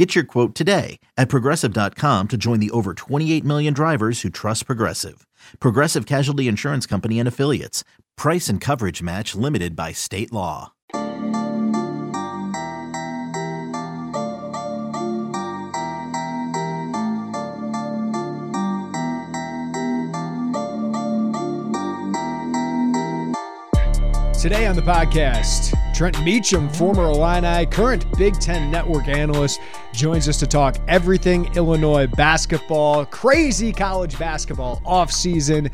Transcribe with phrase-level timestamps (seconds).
[0.00, 4.64] Get your quote today at progressive.com to join the over 28 million drivers who trust
[4.64, 5.26] Progressive.
[5.60, 7.84] Progressive Casualty Insurance Company and Affiliates.
[8.16, 10.72] Price and coverage match limited by state law.
[24.40, 29.60] Today on the podcast, Trent Meacham, former Illini, current Big Ten Network analyst,
[29.92, 35.70] joins us to talk everything Illinois basketball, crazy college basketball offseason,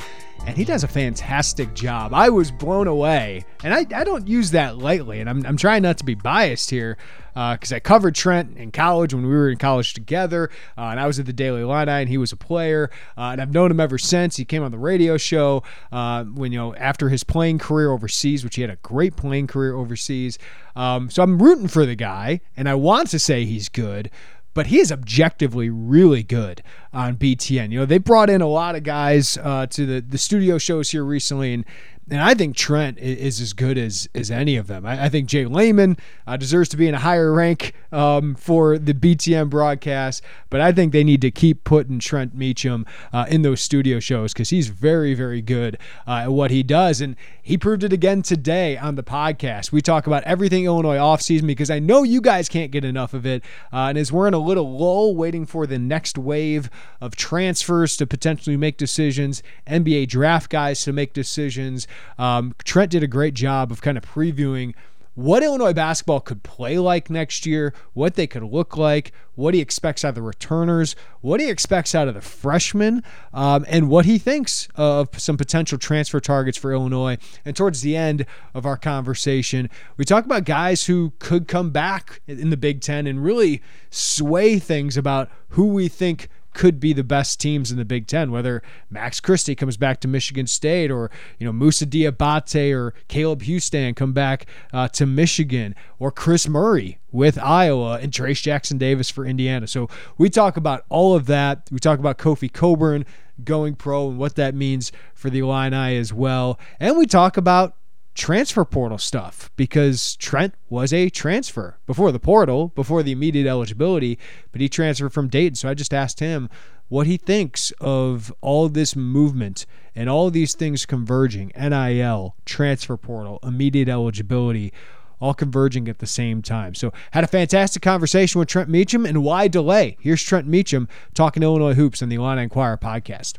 [0.46, 2.14] and he does a fantastic job.
[2.14, 5.82] I was blown away, and I, I don't use that lightly, and I'm, I'm trying
[5.82, 6.96] not to be biased here
[7.36, 10.48] because uh, I covered Trent in college when we were in college together,
[10.78, 13.42] uh, and I was at the Daily Illini and he was a player, uh, and
[13.42, 14.36] I've known him ever since.
[14.36, 15.62] He came on the radio show
[15.92, 19.48] uh, when you know after his playing career overseas, which he had a great playing
[19.48, 20.38] career overseas.
[20.76, 24.10] Um, so I'm rooting for the guy, and I want to say he's good
[24.56, 27.70] but he is objectively really good on BTN.
[27.70, 30.90] You know, they brought in a lot of guys uh, to the, the studio shows
[30.90, 31.66] here recently, and
[32.08, 34.86] and I think Trent is, as good as as any of them.
[34.86, 38.78] I, I think Jay Leman uh, deserves to be in a higher rank um, for
[38.78, 43.42] the BTN broadcast, but I think they need to keep putting Trent Meacham uh, in
[43.42, 47.58] those studio shows because he's very, very good uh, at what he does, and he
[47.58, 49.72] proved it again today on the podcast.
[49.72, 53.26] We talk about everything Illinois offseason because I know you guys can't get enough of
[53.26, 56.70] it, uh, and as we're in a little lull waiting for the next wave
[57.00, 61.88] of transfers to potentially make decisions, NBA draft guys to make decisions.
[62.18, 64.74] Um, Trent did a great job of kind of previewing
[65.16, 69.62] what Illinois basketball could play like next year, what they could look like, what he
[69.62, 73.02] expects out of the returners, what he expects out of the freshmen,
[73.32, 77.16] um, and what he thinks of some potential transfer targets for Illinois.
[77.46, 82.20] And towards the end of our conversation, we talk about guys who could come back
[82.26, 87.04] in the Big Ten and really sway things about who we think could be the
[87.04, 91.10] best teams in the Big Ten, whether Max Christie comes back to Michigan State or,
[91.38, 96.98] you know, Moussa Diabate or Caleb Houstan come back uh, to Michigan or Kris Murray
[97.12, 99.66] with Iowa and Trayce Jackson Davis for Indiana.
[99.66, 101.68] So we talk about all of that.
[101.70, 103.04] We talk about Kofi Cockburn
[103.44, 106.58] going pro and what that means for the Illini as well.
[106.80, 107.76] And we talk about
[108.16, 114.18] transfer portal stuff because Trent was a transfer before the portal, before the immediate eligibility,
[114.50, 115.54] but he transferred from Dayton.
[115.54, 116.48] So I just asked him
[116.88, 123.38] what he thinks of all this movement and all these things converging NIL, transfer portal,
[123.42, 124.72] immediate eligibility.
[125.18, 126.74] All converging at the same time.
[126.74, 129.96] So, had a fantastic conversation with Trent Meacham, and why delay?
[129.98, 133.38] Here's Trent Meacham talking Illinois hoops on the Illini Inquirer podcast.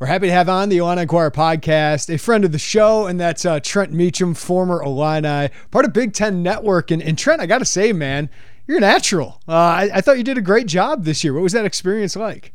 [0.00, 3.18] We're happy to have on the Illini Inquirer podcast a friend of the show, and
[3.18, 6.92] that's uh, Trent Meacham, former Illini, part of Big Ten Network.
[6.92, 8.30] And, and Trent, I got to say, man,
[8.68, 9.40] you're natural.
[9.48, 11.34] Uh, I, I, thought you did a great job this year.
[11.34, 12.52] What was that experience like?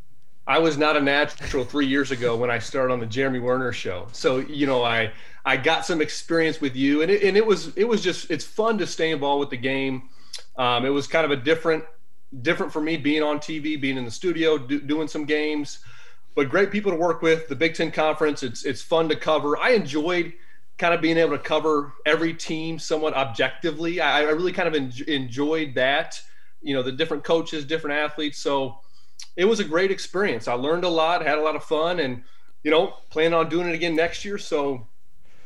[0.48, 3.74] I was not a natural three years ago when I started on the Jeremy Werner
[3.74, 4.08] show.
[4.14, 5.12] So you know, I
[5.44, 8.46] I got some experience with you, and it, and it was it was just it's
[8.46, 10.04] fun to stay involved with the game.
[10.56, 11.84] Um, it was kind of a different
[12.42, 15.80] different for me being on TV, being in the studio, do, doing some games
[16.36, 17.48] but great people to work with.
[17.48, 19.58] The Big Ten Conference, it's it's fun to cover.
[19.58, 20.34] I enjoyed
[20.78, 24.02] kind of being able to cover every team somewhat objectively.
[24.02, 26.20] I, I really kind of en- enjoyed that.
[26.62, 28.40] You know, the different coaches, different athletes.
[28.40, 28.80] So
[29.36, 30.48] it was a great experience.
[30.48, 32.24] I learned a lot, had a lot of fun, and
[32.64, 34.38] you know, plan on doing it again next year.
[34.38, 34.88] So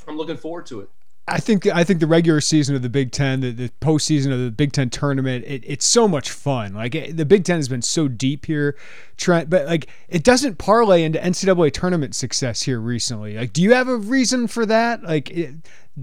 [0.07, 0.89] I'm looking forward to it.
[1.29, 4.39] I think I think the regular season of the Big Ten, the, the postseason of
[4.39, 6.73] the Big Ten tournament, it, it's so much fun.
[6.73, 8.77] Like it, the Big Ten has been so deep here,
[9.17, 13.37] Trent, but like it doesn't parlay into NCAA tournament success here recently.
[13.37, 15.03] Like, do you have a reason for that?
[15.03, 15.55] Like, it,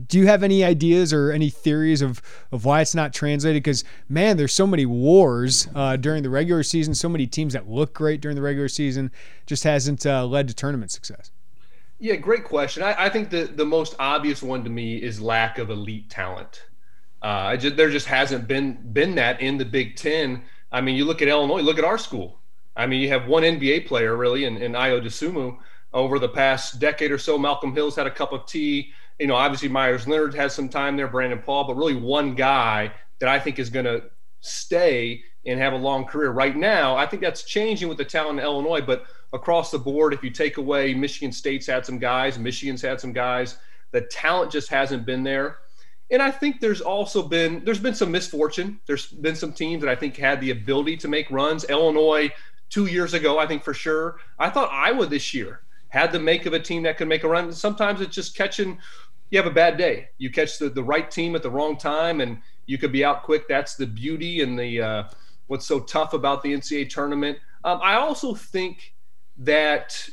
[0.06, 2.20] do you have any ideas or any theories of
[2.52, 3.62] of why it's not translated?
[3.62, 7.66] Because man, there's so many wars uh, during the regular season, so many teams that
[7.66, 9.10] look great during the regular season,
[9.46, 11.30] just hasn't uh, led to tournament success.
[12.04, 12.82] Yeah, great question.
[12.82, 16.66] I, I, think the, the most obvious one to me is lack of elite talent.
[17.22, 20.42] Uh, just, there just hasn't been been that in the Big Ten.
[20.70, 22.40] I mean, you look at Illinois, look at our school.
[22.76, 25.56] I mean, you have one NBA player really in, in Ayo Dosunmu
[25.94, 27.38] over the past decade or so.
[27.38, 28.92] Malcolm Hill's had a cup of tea.
[29.18, 32.92] You know, obviously Meyers Leonard has some time there, Brandon Paul, but really one guy
[33.20, 34.02] that I think is going to
[34.40, 36.30] stay and have a long career.
[36.30, 40.14] Right now, I think that's changing with the talent in Illinois, but across the board,
[40.14, 43.58] if you take away Michigan State's had some guys, Michigan's had some guys,
[43.90, 45.58] the talent just hasn't been there.
[46.10, 48.80] And I think there's also been there's been some misfortune.
[48.86, 51.64] There's been some teams that I think had the ability to make runs.
[51.64, 52.30] Illinois
[52.68, 54.16] two years ago, I think for sure.
[54.38, 57.28] I thought Iowa this year had the make of a team that could make a
[57.28, 57.52] run.
[57.52, 58.78] Sometimes it's just catching.
[59.30, 60.08] You have a bad day.
[60.18, 63.22] You catch the, the right team at the wrong time, and you could be out
[63.22, 63.48] quick.
[63.48, 65.04] That's the beauty and the uh,
[65.46, 67.38] what's so tough about the NCAA tournament.
[67.64, 68.94] Um, I also think
[69.38, 70.08] that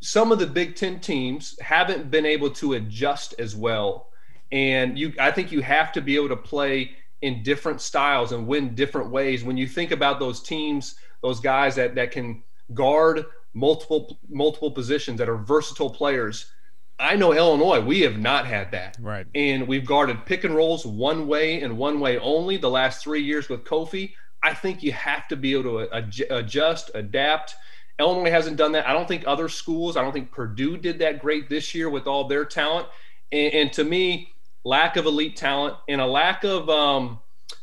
[0.00, 4.08] some of the Big Ten teams haven't been able to adjust as well.
[4.52, 6.92] And you, I think you have to be able to play
[7.22, 9.42] in different styles and win different ways.
[9.42, 12.42] When you think about those teams, those guys that that can
[12.74, 13.24] guard
[13.54, 16.52] multiple multiple positions that are versatile players.
[16.98, 18.96] I know Illinois, we have not had that.
[19.00, 19.26] Right.
[19.34, 23.22] And we've guarded pick and rolls one way and one way only the last three
[23.22, 24.12] years with Kofi.
[24.46, 27.56] I think you have to be able to adjust, adapt,
[27.98, 28.86] Illinois hasn't done that.
[28.86, 32.06] I don't think other schools, I don't think Purdue did that great this year with
[32.06, 32.86] all their talent.
[33.32, 34.34] And, and to me,
[34.64, 37.18] lack of elite talent and a lack of um,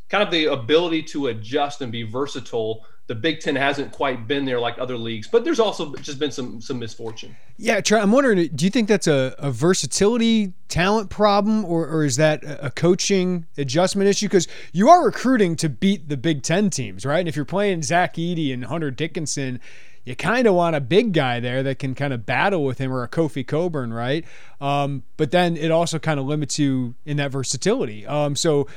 [0.10, 2.86] kind of the ability to adjust and be versatile.
[3.08, 6.32] The Big Ten hasn't quite been there like other leagues, but there's also just been
[6.32, 7.36] some some misfortune.
[7.58, 12.16] Yeah, I'm wondering, do you think that's a, a versatility talent problem, or, or is
[12.16, 14.28] that a coaching adjustment issue?
[14.28, 17.20] Because you are recruiting to beat the Big Ten teams, right?
[17.20, 19.60] And if you're playing Zach Edey and Hunter Dickinson,
[20.06, 22.92] you kind of want a big guy there that can kind of battle with him
[22.92, 24.26] or a Kofi Cockburn, right?
[24.60, 28.06] Um, but then it also kind of limits you in that versatility.
[28.06, 28.68] Um, so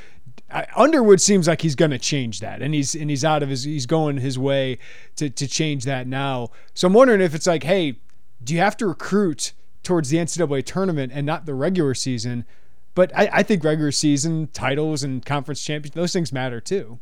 [0.50, 3.48] I, Underwood seems like he's going to change that, and he's and he's out of
[3.48, 4.78] his he's going his way
[5.16, 6.50] to to change that now.
[6.74, 7.98] So I'm wondering if it's like, hey,
[8.42, 9.52] do you have to recruit
[9.82, 12.44] towards the NCAA tournament and not the regular season?
[12.94, 17.00] But I, I think regular season titles and conference champions those things matter too.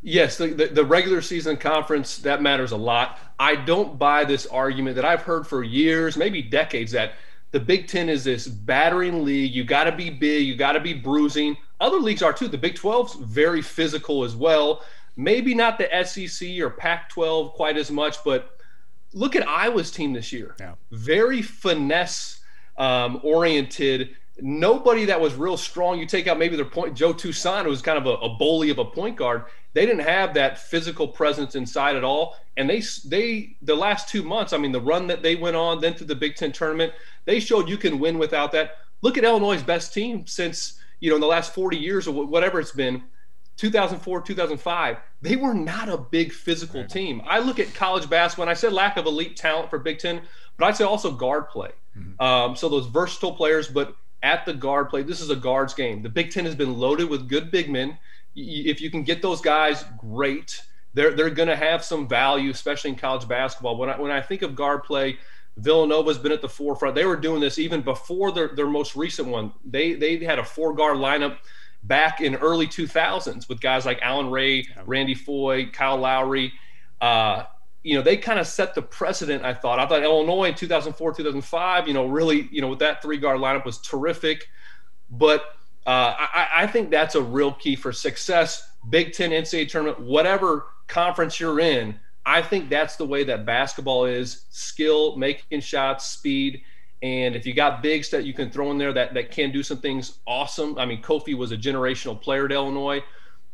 [0.00, 3.18] Yes, the, the, the, regular season conference, that matters a lot.
[3.38, 7.14] I don't buy this argument that I've heard for years, maybe decades, that
[7.50, 9.54] the Big Ten is this battering league.
[9.54, 11.56] You got to be big, you got to be bruising.
[11.80, 12.48] Other leagues are too.
[12.48, 14.82] The Big 12's very physical as well.
[15.16, 18.58] Maybe not the SEC or Pac 12 quite as much, but
[19.12, 20.54] look at Iowa's team this year.
[20.60, 20.74] Yeah.
[20.90, 22.40] Very finesse
[22.76, 24.10] um, oriented
[24.40, 25.98] nobody that was real strong.
[25.98, 28.70] You take out maybe their point, Joe Toussaint, who was kind of a, a bully
[28.70, 29.44] of a point guard.
[29.74, 32.36] They didn't have that physical presence inside at all.
[32.56, 35.80] And they, they, the last two months, I mean, the run that they went on,
[35.80, 36.92] then through the Big Ten tournament,
[37.24, 38.78] they showed you can win without that.
[39.02, 42.58] Look at Illinois' best team since, you know, in the last 40 years or whatever
[42.58, 43.02] it's been.
[43.56, 47.20] 2004, 2005, they were not a big physical team.
[47.26, 50.22] I look at college basketball, and I said lack of elite talent for Big Ten,
[50.56, 51.70] but I'd say also guard play.
[51.96, 52.22] Mm-hmm.
[52.22, 55.02] Um, so those versatile players, but at the guard play.
[55.02, 56.02] This is a guards game.
[56.02, 57.98] The Big Ten has been loaded with good big men.
[58.38, 60.62] If you can get those guys, great.
[60.94, 63.76] They're they're going to have some value, especially in college basketball.
[63.76, 65.18] When I when I think of guard play,
[65.56, 66.94] Villanova's been at the forefront.
[66.94, 69.52] They were doing this even before their, their most recent one.
[69.64, 71.38] They they had a four guard lineup
[71.84, 76.52] back in early 2000s with guys like Allan Ray, Randy Foye, Kyle Lowry.
[77.00, 77.44] Uh,
[77.82, 79.44] you know, they kind of set the precedent.
[79.44, 79.78] I thought.
[79.78, 83.40] I thought Illinois in 2004, 2005, you know, really, you know, with that three guard
[83.40, 84.48] lineup was terrific.
[85.10, 85.44] But
[85.86, 88.70] uh, I, I, think that's a real key for success.
[88.90, 94.04] Big Ten, NCAA tournament, whatever conference you're in, I think that's the way that basketball
[94.04, 96.62] is: skill, making shots, speed.
[97.00, 99.62] And if you got bigs that you can throw in there that, that can do
[99.62, 100.76] some things awesome.
[100.78, 103.04] I mean, Kofi was a generational player at Illinois,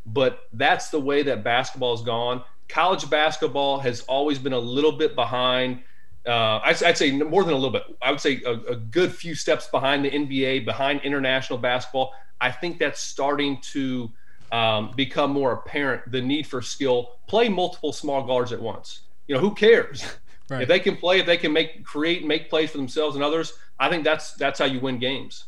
[0.06, 4.92] but that's the way that basketball has gone college basketball has always been a little
[4.92, 5.82] bit behind.
[6.26, 7.84] Uh, I'd, I'd, say more than a little bit.
[8.00, 12.14] I would say a, a, good few steps behind the NBA, behind international basketball.
[12.40, 14.10] I think that's starting to
[14.50, 16.10] um, become more apparent.
[16.10, 17.16] The need for skill.
[17.26, 19.00] Play multiple small guards at once.
[19.26, 20.04] You know, who cares?
[20.50, 20.60] Right.
[20.60, 23.54] If they can play, if they can make create, make plays for themselves and others,
[23.78, 25.44] I think that's that's how you win games.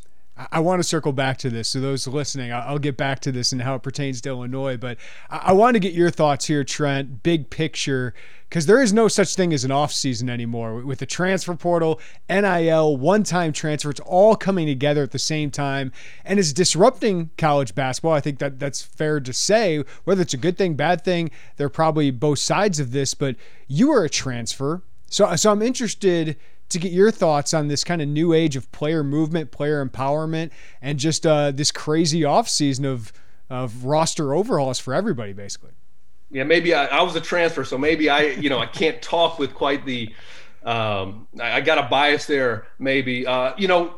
[0.51, 1.69] I want to circle back to this.
[1.69, 4.77] So those listening, I'll get back to this and how it pertains to Illinois.
[4.77, 4.97] But
[5.29, 7.23] I want to get your thoughts here, Trent.
[7.23, 8.13] Big picture,
[8.47, 11.99] because there is no such thing as an off season anymore with the transfer portal,
[12.29, 13.89] NIL, one-time transfer.
[13.89, 15.91] It's all coming together at the same time,
[16.23, 18.13] and it's disrupting college basketball.
[18.13, 19.83] I think that that's fair to say.
[20.03, 23.15] Whether it's a good thing, bad thing, there are probably both sides of this.
[23.15, 26.37] But you are a transfer, so so I'm interested
[26.69, 30.51] to get your thoughts on this kind of new age of player movement, player empowerment,
[30.81, 33.13] and just uh, this crazy offseason of
[33.49, 35.71] of roster overhauls for everybody, basically.
[36.29, 39.39] Yeah, maybe I, I was a transfer, so maybe I, you know, I can't talk
[39.39, 40.13] with quite the.
[40.63, 43.25] Um, I, I got a bias there, maybe.
[43.25, 43.95] Uh, you know,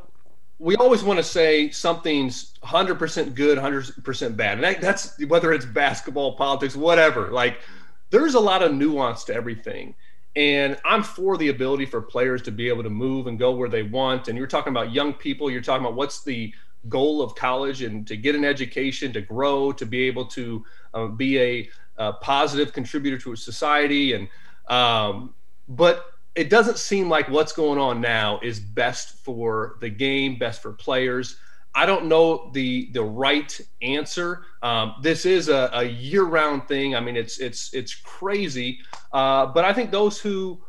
[0.59, 5.65] we always want to say something's 100% good, 100% bad, and that, that's whether it's
[5.65, 7.31] basketball, politics, whatever.
[7.31, 7.61] Like,
[8.11, 9.95] there's a lot of nuance to everything.
[10.39, 13.67] And I'm for the ability for players to be able to move and go where
[13.67, 14.29] they want.
[14.29, 16.53] And you're talking about young people, you're talking about what's the
[16.87, 21.07] goal of college and to get an education, to grow, to be able to uh,
[21.07, 24.13] be a, a, positive contributor to a society.
[24.13, 24.29] And,
[24.69, 25.33] um,
[25.67, 26.05] but
[26.35, 30.71] it doesn't seem like what's going on now is best for the game, best for
[30.71, 31.35] players.
[31.79, 34.43] I don't know the the right answer.
[34.61, 36.93] Um, this is a, a year round thing.
[36.93, 38.79] I mean, it's it's it's crazy,
[39.13, 40.61] uh, but I think those who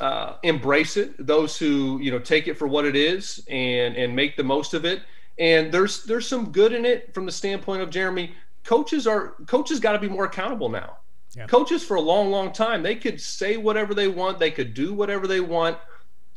[0.00, 4.16] uh, embrace it, those who you know take it for what it is and and
[4.16, 5.02] make the most of it,
[5.38, 8.34] and there's there's some good in it from the standpoint of Jeremy.
[8.64, 10.96] Coaches are coaches got to be more accountable now.
[11.36, 11.46] Yeah.
[11.46, 14.92] Coaches for a long, long time they could say whatever they want, they could do
[14.92, 15.78] whatever they want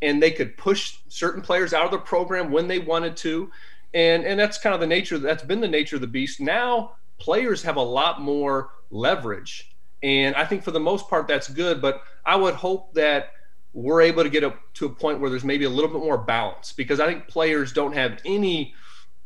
[0.02, 3.52] and they could push certain players out of the program when they wanted to
[3.94, 6.40] and and that's kind of the nature that's been the nature of the beast.
[6.40, 9.76] Now players have a lot more leverage.
[10.02, 11.82] And i think for the most part that's good.
[11.82, 13.32] But i would hope that
[13.74, 16.18] we're able to get up to a point where there's maybe a little bit more
[16.18, 16.72] balance.
[16.74, 18.74] Because i think players don't have any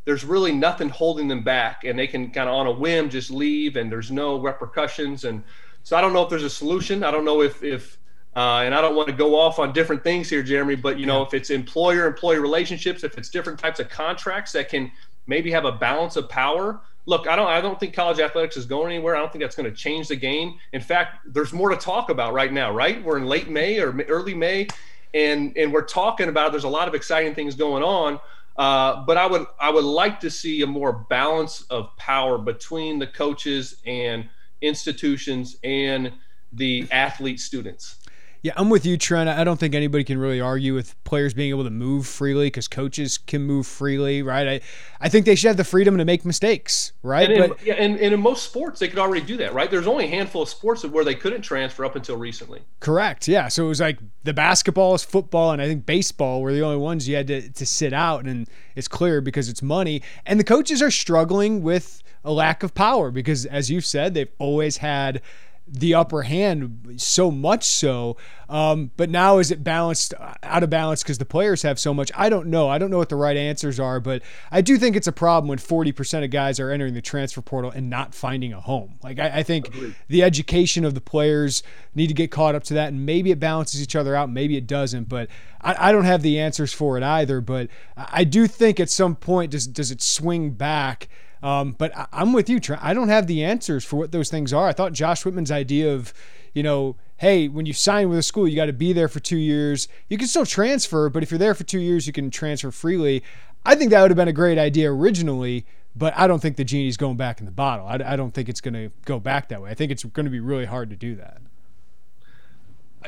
[0.05, 1.86] there's really nothing holding them back.
[1.86, 5.24] And they can kind of on a whim just leave and there's no repercussions.
[5.24, 5.43] And
[5.84, 7.03] so i don't know if there's a solution.
[7.03, 7.98] I don't know if if
[8.36, 11.06] uh, and I don't want to go off on different things here, Jeremy, but you
[11.06, 11.28] know, yeah.
[11.28, 14.92] if it's employer employee relationships, if it's different types of contracts that can
[15.28, 16.82] maybe have a balance of power.
[17.06, 19.16] Look, I don't I don't think college athletics is going anywhere.
[19.16, 20.58] I don't think that's going to change the game.
[20.72, 23.04] In fact, there's more to talk about right now, right?
[23.04, 24.68] We're in late May or early May
[25.13, 28.20] and and we're talking about there's a lot of exciting things going on.
[28.56, 33.00] Uh, but I would I would like to see a more balance of power between
[33.00, 34.30] the coaches and
[34.62, 36.12] institutions and
[36.52, 37.98] the athlete students.
[38.44, 39.30] Yeah, I'm with you, Trent.
[39.30, 42.68] I don't think anybody can really argue with players being able to move freely because
[42.68, 44.46] coaches can move freely, right?
[44.46, 44.62] I,
[45.00, 47.32] I think they should have the freedom to make mistakes, right?
[47.32, 49.72] And in, yeah, and, and in most sports, they could already do that, right?
[49.72, 52.60] There's only a handful of sports where they couldn't transfer up until recently.
[52.82, 53.30] Correct.
[53.30, 53.48] Yeah.
[53.48, 56.76] So it was like the basketball is football, and I think baseball were the only
[56.76, 60.02] ones you had to, to sit out, and it's clear because it's money.
[60.26, 64.28] And the coaches are struggling with a lack of power because, as you've said, they've
[64.38, 65.22] always had–
[65.67, 68.17] the upper hand so much so.
[68.50, 72.12] Um, but now is it balanced out of balance because the players have so much?
[72.15, 72.67] I don't know.
[72.67, 75.48] I don't know what the right answers are, but I do think it's a problem
[75.48, 79.00] when 40% of guys are entering the transfer portal and not finding a home.
[79.01, 79.96] Like I, I think Agreed.
[80.10, 81.63] the education of the players
[81.96, 84.58] need to get caught up to that, and maybe it balances each other out, maybe
[84.58, 85.08] it doesn't.
[85.08, 85.29] But
[85.62, 87.39] I, I don't have the answers for it either.
[87.41, 91.08] But I do think at some point does does it swing back?
[91.44, 94.54] Um, but I, am with you, I don't have the answers for what those things
[94.54, 94.70] are.
[94.70, 96.14] I thought Josh Whitman's idea of,
[96.54, 99.20] you know, hey, when you sign with a school, you got to be there for
[99.20, 99.90] two years.
[100.08, 103.24] You can still transfer, but if you're there for two years, you can transfer freely.
[103.66, 106.64] I think that would have been a great idea originally, but I don't think the
[106.64, 107.88] genie's going back in the bottle.
[107.88, 109.70] I, I don't think it's going to go back that way.
[109.70, 111.42] I think it's going to be really hard to do that.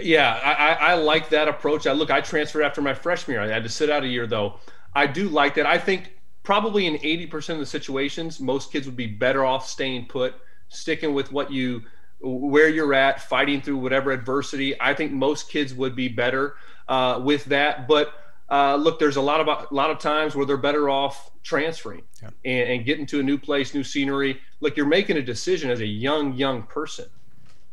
[0.02, 1.88] Yeah, I, I like that approach.
[1.88, 3.44] I look, I transferred after my freshman year.
[3.44, 4.56] I had to sit out a year though.
[4.94, 5.66] I do like that.
[5.66, 6.12] I think
[6.46, 10.36] probably in 80% of the situations, most kids would be better off staying put,
[10.70, 11.82] sticking with what you
[12.22, 14.80] where you're at, fighting through whatever adversity.
[14.82, 16.56] I think most kids would be better
[16.88, 17.88] uh, with that.
[17.88, 18.14] But
[18.50, 22.04] uh, look, there's a lot of a lot of times where they're better off transferring
[22.22, 22.30] yeah.
[22.46, 24.40] and, and getting to a new place, new scenery.
[24.60, 27.08] Look, you're making a decision as a young young person,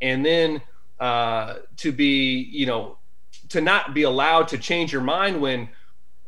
[0.01, 0.63] and then
[0.99, 2.99] uh, to be, you know,
[3.51, 5.69] to not be allowed to change your mind when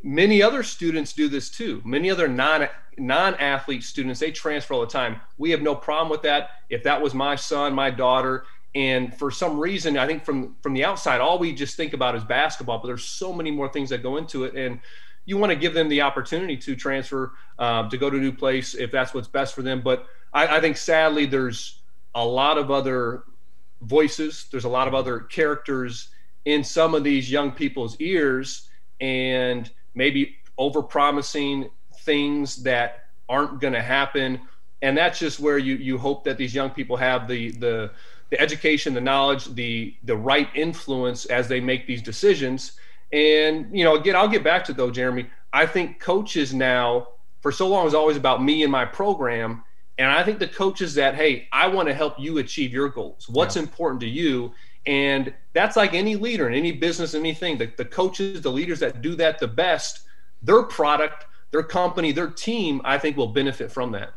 [0.04, 1.80] many other students do this too.
[1.84, 2.68] Many other non
[2.98, 5.20] non athlete students they transfer all the time.
[5.38, 6.50] We have no problem with that.
[6.68, 8.44] If that was my son, my daughter,
[8.74, 12.14] and for some reason, I think from from the outside, all we just think about
[12.14, 12.78] is basketball.
[12.78, 14.78] But there's so many more things that go into it, and
[15.24, 18.32] you want to give them the opportunity to transfer uh, to go to a new
[18.32, 19.80] place if that's what's best for them.
[19.80, 21.80] But I, I think sadly, there's
[22.14, 23.24] a lot of other
[23.80, 24.46] voices.
[24.50, 26.08] There's a lot of other characters
[26.44, 28.68] in some of these young people's ears
[29.00, 31.70] and maybe over promising
[32.00, 34.40] things that aren't going to happen.
[34.82, 37.90] And that's just where you you hope that these young people have the the
[38.30, 42.72] the education the knowledge the the right influence as they make these decisions.
[43.12, 45.26] And you know again i'll get back to though jeremy.
[45.52, 47.08] I think coaches now
[47.40, 49.64] for so long is always about me and my program.
[49.96, 53.28] And i think the coaches that hey i want to help you achieve your goals.
[53.28, 53.62] What's yeah.
[53.62, 54.52] important to you
[54.86, 59.00] and that's like any leader in any business anything the, the coaches the leaders that
[59.02, 60.00] do that the best
[60.42, 64.12] their product their company their team i think will benefit from that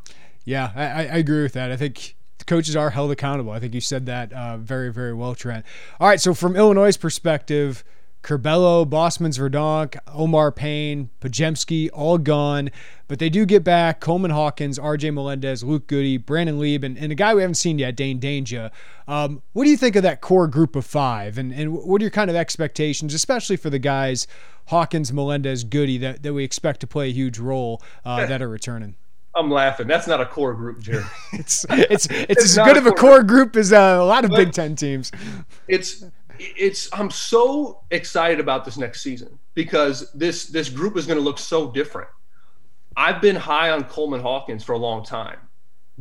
[0.46, 3.52] yeah i, I agree with that i think coaches are held accountable.
[3.52, 5.66] I think you said that uh, very, very well, Trent.
[6.00, 7.84] All right, so from Illinois' perspective,
[8.24, 12.72] Curbelo, Bosmans Verdonk, Omar Payne, Podziemski, all gone.
[13.08, 17.12] But they do get back Coleman Hawkins, RJ Melendez, Luke Goode, Brandon Lieb, and, and
[17.12, 18.72] a guy we haven't seen yet, Dain Dainja.
[19.08, 21.38] Um, what do you think of that core group of five?
[21.38, 24.28] And, and what are your kind of expectations, especially for the guys,
[24.68, 28.50] Hawkins, Melendez, Goode that, that we expect to play a huge role uh, that are
[28.50, 28.96] returning?
[29.38, 29.88] I'm laughing.
[29.88, 31.04] That's not a core group, Jerry.
[31.34, 34.04] it's it's it's, it's as good a of a core group, group as uh, a
[34.04, 35.12] lot of but Big Ten teams.
[35.68, 36.04] It's
[36.40, 41.24] it's I'm so excited about this next season because this this group is going to
[41.24, 42.10] look so different.
[42.98, 45.38] I've been high on Coleman Hawkins for a long time.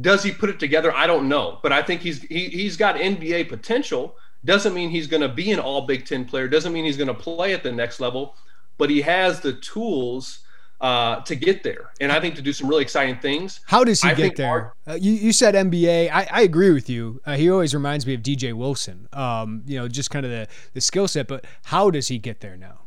[0.00, 0.92] Does he put it together?
[0.92, 4.16] I don't know, but I think he's he, he's got NBA potential.
[4.44, 6.48] Doesn't mean he's going to be an All Big Ten player.
[6.48, 8.34] Doesn't mean he's going to play at the next level,
[8.78, 10.40] but he has the tools
[10.80, 13.60] uh, to get there, and I think to do some really exciting things.
[13.66, 14.48] How does he I get there?
[14.48, 16.10] Our, uh, you, you said NBA.
[16.10, 17.20] I, I agree with you.
[17.24, 19.08] Uh, he always reminds me of DJ Wilson.
[19.12, 21.28] Um, you know, just kind of the the skill set.
[21.28, 22.80] But how does he get there now?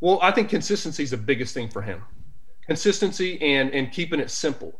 [0.00, 2.02] Well, I think consistency is the biggest thing for him.
[2.66, 4.78] Consistency and and keeping it simple.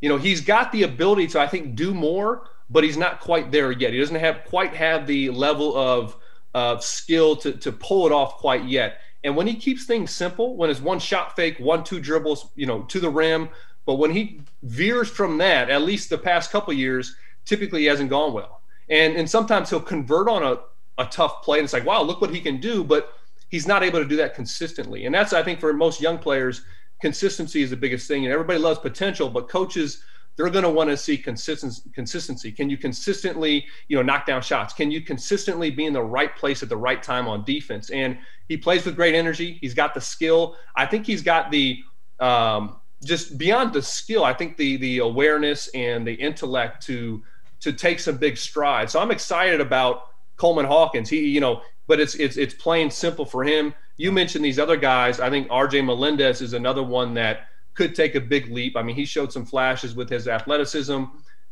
[0.00, 3.50] You know, he's got the ability to I think do more, but he's not quite
[3.50, 3.92] there yet.
[3.92, 6.16] He doesn't have quite have the level of
[6.54, 9.00] of skill to to pull it off quite yet.
[9.24, 12.66] And when he keeps things simple, when it's one shot fake, one two dribbles, you
[12.66, 13.48] know, to the rim,
[13.84, 18.10] but when he veers from that, at least the past couple years, typically he hasn't
[18.10, 18.60] gone well.
[18.88, 20.58] And and sometimes he'll convert on a,
[20.98, 23.12] a tough play and it's like, wow, look what he can do, but
[23.48, 25.06] he's not able to do that consistently.
[25.06, 26.62] And that's I think for most young players,
[27.00, 28.24] consistency is the biggest thing.
[28.24, 30.02] And everybody loves potential, but coaches–
[30.36, 32.52] they're going to want to see consistency consistency.
[32.52, 34.74] Can you consistently you know knock down shots?
[34.74, 37.90] Can you consistently be in the right place at the right time on defense?
[37.90, 39.58] And he plays with great energy.
[39.60, 40.56] He's got the skill.
[40.76, 41.82] I think he's got the
[42.20, 47.22] um, just beyond the skill i think the the awareness and the intellect to
[47.60, 48.92] to take some big strides.
[48.92, 51.08] So i'm excited about coleman hawkins.
[51.08, 54.76] He you know but it's it's it's plain simple for him you mentioned these other
[54.76, 58.76] guys i think rj melendez is another one that could take a big leap.
[58.76, 61.04] I mean, he showed some flashes with his athleticism,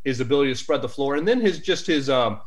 [0.03, 2.09] his ability to spread the floor, and then his just his.
[2.09, 2.41] Um,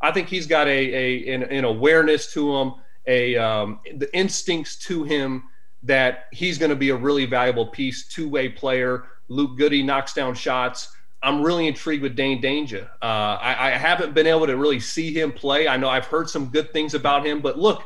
[0.00, 2.74] I think he's got a, a an, an awareness to him,
[3.06, 5.44] a um, the instincts to him
[5.84, 9.04] that he's going to be a really valuable piece, two way player.
[9.28, 10.94] Luke Goode knocks down shots.
[11.24, 12.88] I'm really intrigued with Dain Dainja.
[13.00, 15.68] Uh, I, I haven't been able to really see him play.
[15.68, 17.84] I know I've heard some good things about him, but look,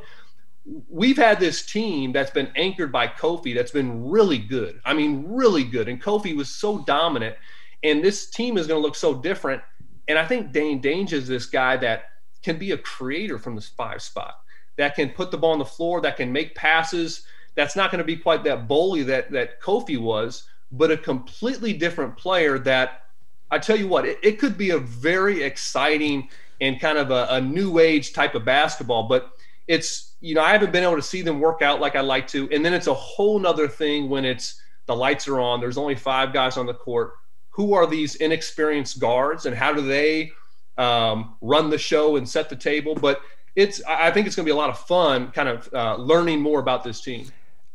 [0.89, 4.81] we've had this team that's been anchored by Kofi that's been really good.
[4.85, 5.89] I mean, really good.
[5.89, 7.37] And Kofi was so dominant.
[7.83, 9.63] And this team is going to look so different.
[10.09, 12.05] And I think Dain Dainja is this guy that
[12.43, 14.35] can be a creator from this five spot,
[14.77, 17.25] that can put the ball on the floor, that can make passes.
[17.55, 21.73] That's not going to be quite that bully that that Kofi was, but a completely
[21.73, 23.03] different player that
[23.51, 26.29] I tell you what, it, it could be a very exciting
[26.61, 29.09] and kind of a, a new age type of basketball.
[29.09, 29.33] But
[29.69, 32.27] it's you know I haven't been able to see them work out like I like
[32.29, 35.61] to, and then it's a whole nother thing when it's the lights are on.
[35.61, 37.15] There's only five guys on the court.
[37.51, 40.33] Who are these inexperienced guards, and how do they
[40.79, 42.95] um, run the show and set the table?
[42.95, 43.21] But
[43.55, 46.41] it's I think it's going to be a lot of fun, kind of uh, learning
[46.41, 47.27] more about this team.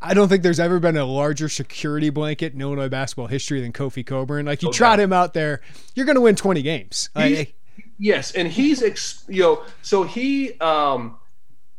[0.02, 3.72] I don't think there's ever been a larger security blanket in Illinois basketball history than
[3.72, 4.48] Kofi Cockburn.
[4.48, 4.78] Like you okay.
[4.78, 5.62] trot him out there,
[5.94, 7.10] you're going to win 20 games.
[7.16, 7.56] Like,
[8.00, 11.18] yes, and he's ex- you know so he um,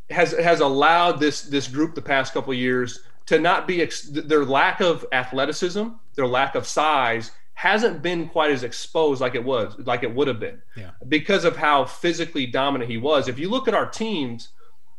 [0.09, 4.43] has has allowed this this group the past couple years to not be ex- their
[4.43, 9.75] lack of athleticism, their lack of size hasn't been quite as exposed like it was
[9.79, 10.91] like it would have been yeah.
[11.07, 13.27] because of how physically dominant he was.
[13.27, 14.49] If you look at our teams,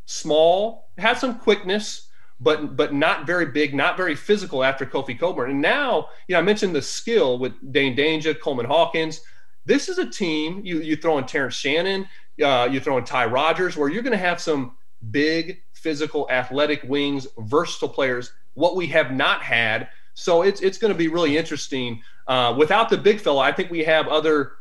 [0.06, 2.08] small, had some quickness,
[2.40, 5.50] but but not very big, not very physical after Kofi Cockburn.
[5.50, 9.20] And now, you know, I mentioned the skill with Dain Dainja, Coleman Hawkins.
[9.66, 12.06] This is a team you you throw in Terrence Shannon,
[12.42, 14.76] uh, you throw in Ty Rodgers, where you're going to have some
[15.10, 19.88] big, physical, athletic wings, versatile players, what we have not had.
[20.14, 22.02] So it's, it's going to be really interesting.
[22.26, 24.52] Uh, without the big fella, I think we have other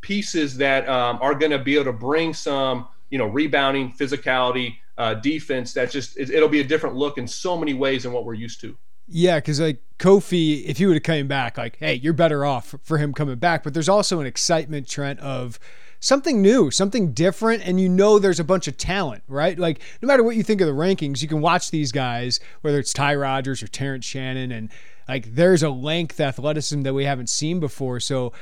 [0.00, 4.76] pieces that um, are going to be able to bring some you know, rebounding, physicality,
[4.96, 5.72] uh, defense.
[5.72, 8.60] That's just it'll be a different look in so many ways than what we're used
[8.62, 8.76] to.
[9.08, 12.76] Yeah, because like Kofi, if he would have come back, like, hey, you're better off
[12.84, 13.64] for him coming back.
[13.64, 15.58] But there's also an excitement, Trent, of
[16.00, 19.58] something new, something different, and you know there's a bunch of talent, right?
[19.58, 22.78] Like no matter what you think of the rankings, you can watch these guys, whether
[22.78, 24.70] it's Ty Rodgers or Terrence Shannon, and
[25.08, 28.00] like there's a length athleticism that we haven't seen before.
[28.00, 28.32] So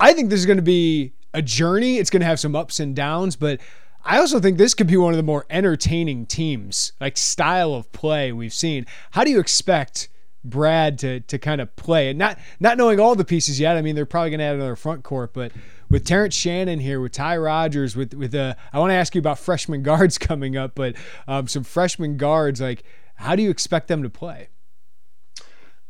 [0.00, 1.98] I think this is going to be a journey.
[1.98, 3.60] It's going to have some ups and downs, but
[4.04, 7.90] I also think this could be one of the more entertaining teams, like style of
[7.92, 8.86] play we've seen.
[9.10, 10.08] How do you expect
[10.44, 12.08] Brad to to kind of play?
[12.08, 13.76] And not not knowing all the pieces yet.
[13.76, 15.52] I mean, they're probably going to add another front court, but
[15.90, 19.18] with Terrence Shannon here, with Ty Rodgers, with with uh, I want to ask you
[19.18, 20.96] about freshman guards coming up, but
[21.26, 24.48] um, some freshman guards, like how do you expect them to play?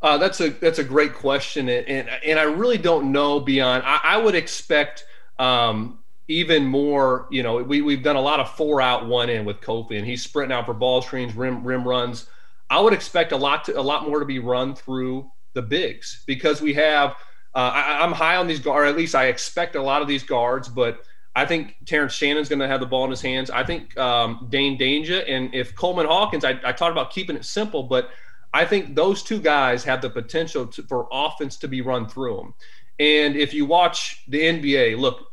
[0.00, 3.82] Uh, that's a that's a great question, and and, and I really don't know beyond.
[3.84, 5.04] I, I would expect
[5.38, 7.26] um, even more.
[7.30, 10.06] You know, we we've done a lot of four out, one in with Kofi, and
[10.06, 12.26] he's sprinting out for ball screens, rim rim runs.
[12.70, 16.22] I would expect a lot to, a lot more to be run through the bigs
[16.26, 17.16] because we have
[17.58, 20.06] uh, I, am high on these guards, or at least I expect a lot of
[20.06, 21.02] these guards, but
[21.34, 23.50] I think Terrence Shannon's going to have the ball in his hands.
[23.50, 27.44] I think um, Dain Dainja and if Coleman Hawkins, I, I, talked about keeping it
[27.44, 28.10] simple, but
[28.54, 32.36] I think those two guys have the potential to, for offense to be run through
[32.36, 32.54] them.
[33.00, 35.32] And if you watch the NBA, look,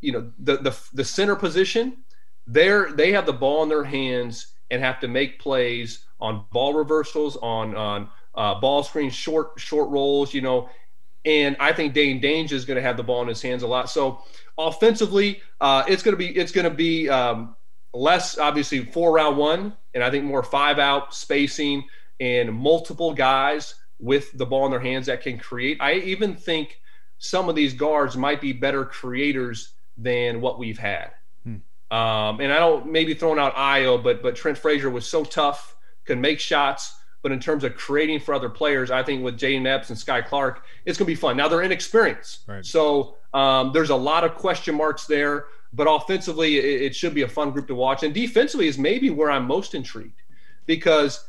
[0.00, 1.98] you know the the, the center position,
[2.48, 6.74] they're they have the ball in their hands and have to make plays on ball
[6.74, 10.34] reversals, on on uh, ball screens, short short rolls.
[10.34, 10.68] You know,
[11.24, 13.66] and I think Dain Dainja is going to have the ball in his hands a
[13.66, 13.90] lot.
[13.90, 14.22] So
[14.58, 17.54] offensively, uh, it's going to be it's going to be um,
[17.94, 21.84] less obviously four round one, and I think more five out spacing
[22.20, 25.78] and multiple guys with the ball in their hands that can create.
[25.80, 26.80] I even think
[27.18, 31.12] some of these guards might be better creators than what we've had.
[31.44, 31.96] Hmm.
[31.96, 35.76] Um, and I don't maybe throwing out Ayo, but but Trent Frazier was so tough,
[36.04, 39.66] could make shots but in terms of creating for other players, I think with Jayden
[39.66, 41.36] Epps and Skyy Clark, it's going to be fun.
[41.36, 42.64] Now they're inexperienced, right.
[42.64, 45.46] so um, there's a lot of question marks there.
[45.74, 48.02] But offensively, it, it, should be a fun group to watch.
[48.02, 50.20] And defensively is maybe where I'm most intrigued
[50.66, 51.24] because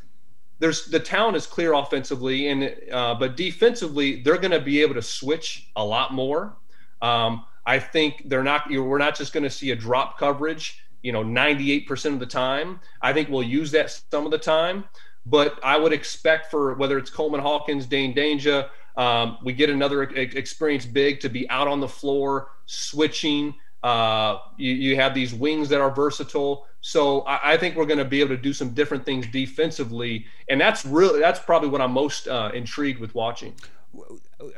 [0.58, 4.94] there's the talent is clear offensively, and uh, but defensively they're going to be able
[4.94, 6.56] to switch a lot more.
[7.02, 8.70] Um, I think they're not.
[8.70, 10.80] We're not just going to see a drop coverage.
[11.02, 12.80] You know, 98% of the time.
[13.02, 14.84] I think we'll use that some of the time.
[15.26, 20.02] But I would expect for whether it's Coleman Hawkins, Dain Dainja, um, we get another
[20.02, 23.54] experienced big to be out on the floor, switching.
[23.82, 26.66] Uh, you, you, have these wings that are versatile.
[26.80, 30.24] So I, I think we're going to be able to do some different things defensively,
[30.48, 33.54] and that's really that's probably what I'm most uh, intrigued with watching.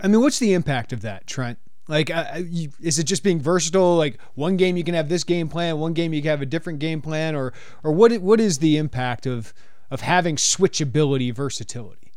[0.00, 1.58] I mean, what's the impact of that, Trent?
[1.88, 3.96] Like, uh, you, is it just being versatile?
[3.96, 6.46] Like, one game you can have this game plan, one game you can have a
[6.46, 7.52] different game plan, or
[7.82, 8.12] or what?
[8.18, 9.52] What is the impact of
[9.90, 12.12] of having switchability, versatility?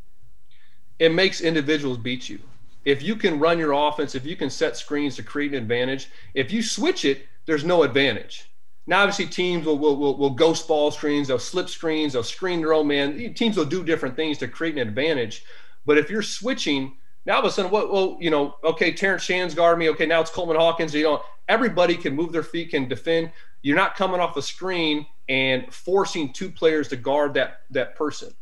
[0.97, 2.39] It makes individuals beat you.
[2.85, 6.09] If you can run your offense, if you can set screens to create an advantage,
[6.33, 8.49] if you switch it, there's no advantage.
[8.87, 12.61] Now, obviously, teams will, will, will, will ghost ball screens, they'll slip screens, they'll screen
[12.61, 13.33] their own man.
[13.35, 15.43] Teams will do different things to create an advantage.
[15.85, 17.91] But if you're switching, now all of a sudden, what?
[17.91, 19.89] Well, you know, okay, Terrence Shannon's guard me.
[19.89, 20.93] Okay, now it's Coleman Hawkins.
[20.95, 23.31] You know, everybody can move their feet, can defend.
[23.61, 28.33] You're not coming off a screen and forcing two players to guard that that person.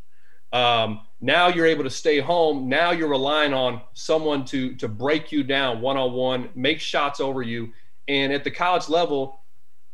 [0.52, 2.68] Um, now you're able to stay home.
[2.68, 7.20] Now you're relying on someone to to break you down one on one, make shots
[7.20, 7.72] over you.
[8.06, 9.40] And at the college level,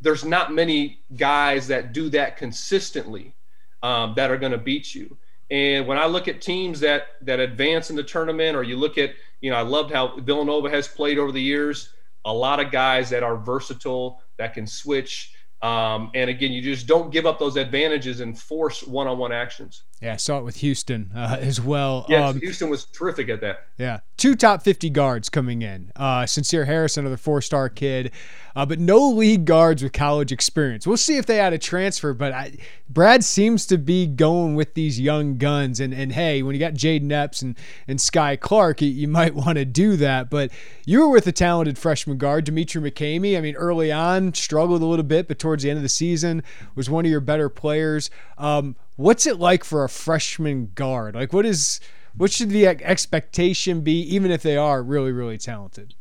[0.00, 3.34] there's not many guys that do that consistently
[3.82, 5.16] um, that are going to beat you.
[5.50, 8.98] And when I look at teams that that advance in the tournament, or you look
[8.98, 9.10] at,
[9.40, 11.90] you know, I loved how Villanova has played over the years.
[12.24, 15.32] A lot of guys that are versatile, that can switch,
[15.64, 19.84] um, and again, you just don't give up those advantages and force one-on-one actions.
[20.02, 22.04] Yeah, I saw it with Houston uh, as well.
[22.09, 23.66] Yes, um, Houston was terrific at that.
[23.78, 25.92] Yeah, two top 50 guards coming in.
[25.96, 28.12] Uh, Sencire Harris, another four-star kid,
[28.54, 30.87] uh, but no league guards with college experience.
[30.87, 32.57] We'll see if they had a transfer, but I,
[32.88, 35.80] Brad seems to be going with these young guns.
[35.80, 37.57] And and hey, when you got Jayden Epps and
[37.88, 40.30] and Skyy Clark, you, you might want to do that.
[40.30, 40.50] But
[40.85, 43.37] you were with a talented freshman guard, Demetri McCamey.
[43.37, 46.42] I mean, early on struggled a little bit, but towards the end of the season
[46.74, 48.11] was one of your better players.
[48.38, 51.14] Um, what's it like for a freshman guard?
[51.14, 51.80] Like, what is
[52.16, 55.94] what should the expectation be, even if they are really, really talented?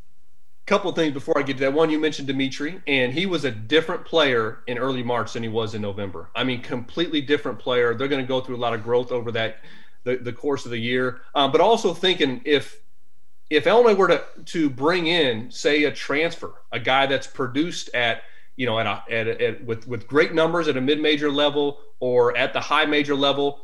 [0.65, 1.73] A couple things before I get to that.
[1.73, 5.49] One, you mentioned Demetri, and he was a different player in early March than he
[5.49, 6.29] was in November.
[6.35, 7.95] I mean, completely different player.
[7.95, 9.57] They're going to go through a lot of growth over that
[10.03, 11.21] the, the course of the year.
[11.35, 12.79] Um, but also thinking if
[13.49, 18.21] if Illinois were to to bring in, say, a transfer, a guy that's produced at
[18.55, 21.79] you know, at, a, at, a, at with with great numbers at a mid-major level
[21.99, 23.61] or at the high major level.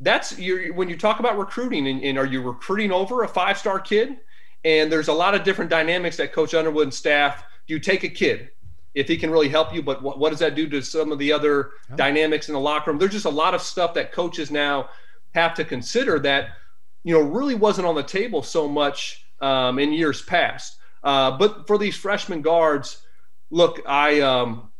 [0.00, 3.80] That's your when you talk about recruiting and, and are you recruiting over a five-star
[3.80, 4.18] kid?
[4.64, 7.44] And there's a lot of different dynamics that Coach Underwood and staff.
[7.66, 8.50] Do you take a kid
[8.94, 11.18] if he can really help you, but what, what does that do to some of
[11.18, 12.98] the other dynamics in the locker room?
[12.98, 14.88] There's just a lot of stuff that coaches now
[15.34, 16.50] have to consider that
[17.02, 20.78] you know really wasn't on the table so much um, in years past.
[21.02, 23.03] Uh, but for these freshman guards,
[23.54, 24.70] look, I um,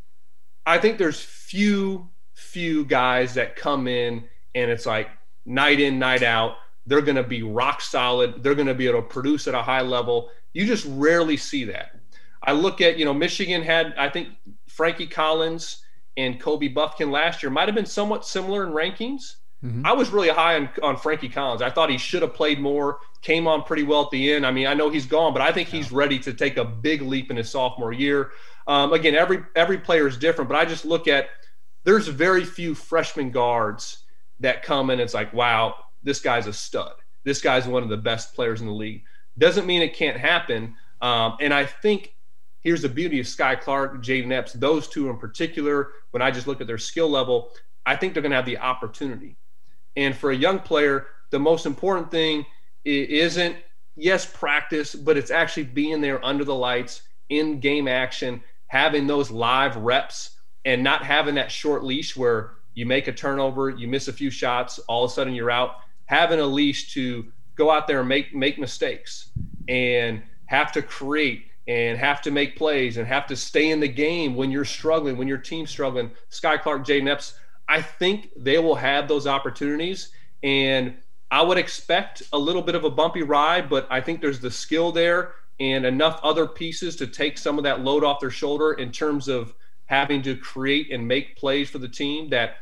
[0.67, 5.09] I think there's few few guys that come in and it's like
[5.47, 6.57] night in night out.
[6.87, 8.43] They're going to be rock solid.
[8.43, 10.29] They're going to be able to produce at a high level.
[10.53, 11.99] You just rarely see that.
[12.43, 14.29] I look at you know Michigan had I think
[14.67, 15.83] Frankie Collins
[16.17, 19.37] and Kobe Bufkin last year might have been somewhat similar in rankings.
[19.65, 19.87] Mm-hmm.
[19.87, 21.63] I was really high on, on Frankie Collins.
[21.63, 24.45] I thought he should have played more, came on pretty well at the end.
[24.45, 27.01] I mean, I know he's gone, but I think he's ready to take a big
[27.01, 28.33] leap in his sophomore year.
[28.67, 31.29] Um, again, every every player is different, but I just look at
[31.85, 34.05] there's very few freshman guards
[34.41, 35.01] that come in.
[35.01, 36.95] It's like, wow, this guy's a stud.
[37.25, 39.03] This guy's one of the best players in the league.
[39.39, 40.77] Doesn't mean it can't happen.
[41.01, 42.15] Um, and I think
[42.61, 45.89] here's the beauty of Skyy Clark, Jayden Epps, those two in particular.
[46.13, 47.51] When I just look at their skill level,
[47.85, 49.37] I think they're going to have the opportunity
[49.97, 52.45] and for a young player, the most important thing
[52.85, 53.57] isn't,
[53.97, 58.43] yes, practice, but it's actually being there under the lights in game action,
[58.75, 60.31] having those live reps
[60.65, 64.31] and not having that short leash where you make a turnover, you miss a few
[64.31, 65.77] shots, all of a sudden you're out.
[66.07, 69.31] Having a leash to go out there and make make mistakes
[69.69, 73.87] and have to create and have to make plays and have to stay in the
[73.87, 76.11] game when you're struggling, when your team's struggling.
[76.33, 80.11] Skyy Clark, Jay Epps, I think they will have those opportunities.
[80.43, 80.97] And
[81.31, 84.51] I would expect a little bit of a bumpy ride, but I think there's the
[84.51, 88.73] skill there and enough other pieces to take some of that load off their shoulder
[88.73, 89.55] in terms of
[89.87, 92.57] having to create and make plays for the team that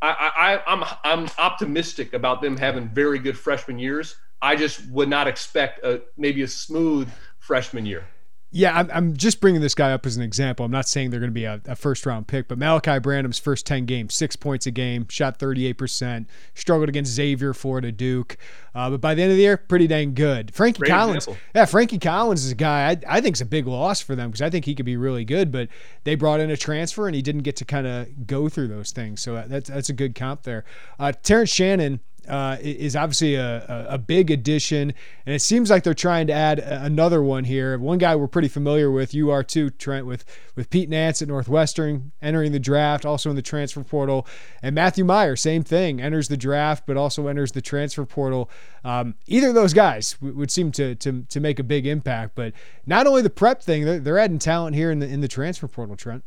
[0.00, 4.16] I, I, I'm I'm optimistic about them having very good freshman years.
[4.40, 8.04] I just would not expect a maybe a smooth freshman year.
[8.54, 10.66] Yeah, I'm, I'm just bringing this guy up as an example.
[10.66, 13.38] I'm not saying they're going to be a, a, first round pick, but Malaki Branham's
[13.38, 18.36] first 10 games, six points a game, shot 38%, struggled against Xavier, Florida, Duke.
[18.74, 20.52] Uh, but by the end of the year, pretty dang good.
[20.54, 21.42] Frankie Great Collins, example.
[21.54, 24.28] yeah, Frankie Collins is a guy I, I think is a big loss for them
[24.28, 25.68] because I think he could be really good, but
[26.04, 28.90] they brought in a transfer and he didn't get to kind of go through those
[28.90, 29.22] things.
[29.22, 30.64] So that's, that's a good comp there.
[30.98, 34.94] Uh, Terrence Shannon uh, is obviously a, a, big addition,
[35.26, 37.78] and it seems like they're trying to add another one here.
[37.78, 41.28] One guy we're pretty familiar with, you are too, Trent, with with Pete Nance at
[41.28, 44.26] Northwestern entering the draft, also in the transfer portal,
[44.62, 48.50] and Matthew Mayer, same thing, enters the draft but also enters the transfer portal.
[48.84, 52.52] Um, either of those guys would seem to, to to make a big impact, but
[52.86, 55.68] not only the prep thing, they're, they're adding talent here in the in the transfer
[55.68, 56.24] portal, Trent.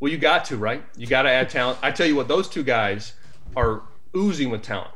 [0.00, 0.82] Well, you got to right.
[0.96, 1.78] You got to add talent.
[1.82, 3.14] I tell you what, those two guys
[3.56, 3.82] are
[4.16, 4.90] oozing with talent.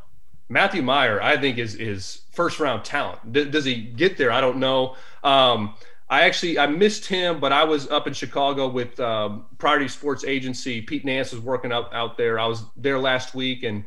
[0.48, 3.32] Matthew Mayer, I think, is is first round talent.
[3.32, 4.30] D- does he get there?
[4.30, 4.96] I don't know.
[5.22, 5.74] Um,
[6.10, 10.24] I actually I missed him, but I was up in Chicago with um, Priority Sports
[10.24, 10.80] Agency.
[10.80, 12.38] Pete Nance was working out out there.
[12.38, 13.84] I was there last week, and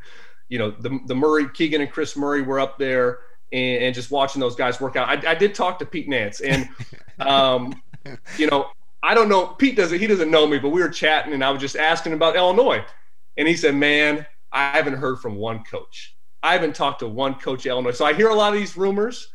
[0.50, 3.20] you know the the Murray Keegan and Kris Murray were up there,
[3.52, 5.10] and, and just watching those guys work out.
[5.10, 6.70] I, I did talk to Pete Nance, and
[7.20, 7.82] um,
[8.38, 8.70] you know
[9.02, 11.50] I don't know Pete doesn't he doesn't know me, but we were chatting, and I
[11.50, 12.86] was just asking about Illinois,
[13.36, 17.36] and he said, "Man, I haven't heard from one coach." I haven't talked to one
[17.36, 17.92] coach at Illinois.
[17.92, 19.30] So I hear a lot of these rumors.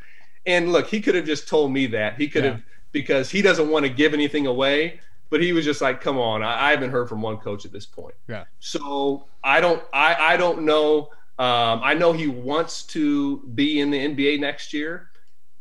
[0.44, 2.16] And look, he could have just told me that.
[2.16, 2.50] He could yeah.
[2.52, 5.00] have, because he doesn't want to give anything away.
[5.28, 7.72] But he was just like, come on, I, I, haven't heard from one coach at
[7.72, 8.14] this point.
[8.28, 8.44] Yeah.
[8.60, 11.10] So I don't, I, I don't know.
[11.38, 15.10] Um, I know he wants to be in the NBA next year.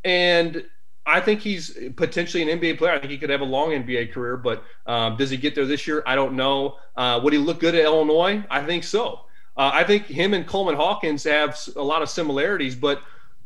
[0.03, 0.63] And
[1.07, 2.93] I think he's potentially an NBA player.
[2.93, 5.65] I think he could have a long NBA career, but um, does he get there
[5.65, 6.03] this year?
[6.05, 6.77] I don't know.
[6.95, 8.43] Uh, would he look good at Illinois?
[8.51, 9.24] I think so.
[9.57, 13.01] Uh, I think him and Coleman Hawkins have a lot of similarities, but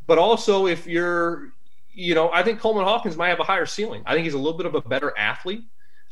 [0.06, 1.52] but also if you're,
[1.92, 4.02] you know, I think Coleman Hawkins might have a higher ceiling.
[4.06, 5.62] I think he's a little bit of a better athlete.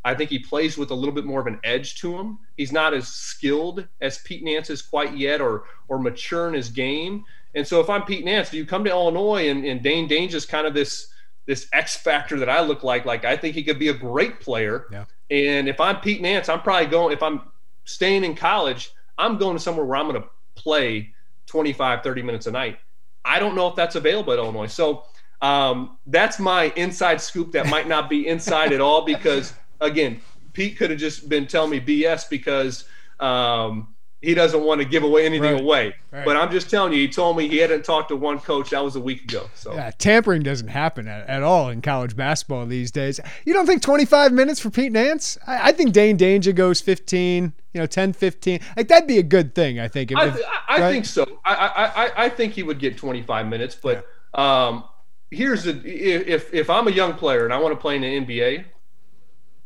[0.05, 2.39] I think he plays with a little bit more of an edge to him.
[2.57, 6.69] He's not as skilled as Pete Nance is quite yet, or or mature in his
[6.69, 7.25] game.
[7.55, 10.35] And so if I'm Pete Nance, do you come to Illinois and, and Dain Dainja
[10.35, 11.13] is kind of this
[11.47, 13.05] this X factor that I look like?
[13.05, 14.87] Like I think he could be a great player.
[14.93, 15.05] Yeah.
[15.31, 17.13] And if I'm Pete Nance, I'm probably going.
[17.13, 17.43] If I'm
[17.85, 21.13] staying in college, I'm going to somewhere where I'm going to play
[21.47, 22.79] 25, 30 minutes a night.
[23.25, 24.67] I don't know if that's available at Illinois.
[24.67, 25.05] So
[25.43, 30.21] um, that's my inside scoop that might not be inside at all because, again,
[30.53, 32.85] Pete could have just been telling me BS because,
[33.21, 35.61] um, he doesn't want to give away anything Right.
[35.63, 35.95] away.
[36.11, 36.25] Right.
[36.25, 38.71] But I'm just telling you, he told me he hadn't talked to one coach.
[38.71, 39.49] That was a week ago.
[39.55, 43.21] So Yeah, tampering doesn't happen at, at all in college basketball these days.
[43.45, 45.39] You don't think 25 minutes for Pete Nance?
[45.47, 48.59] I, I think Dain Dainja goes 15, you know, 10, 15.
[48.77, 50.11] Like, that'd be a good thing, I think.
[50.11, 50.91] If, I, th- I right?
[50.93, 51.25] think so.
[51.45, 53.77] I, I, I, I think he would get 25 minutes.
[53.81, 54.05] But
[54.35, 54.83] um,
[55.31, 58.09] here's the if if I'm a young player and I want to play in the
[58.27, 58.65] NBA,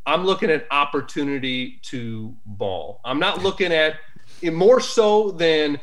[0.04, 3.00] I'm looking at opportunity to ball.
[3.04, 3.94] I'm not looking at
[4.42, 5.78] it more so than